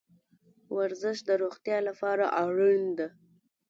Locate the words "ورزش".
0.77-1.17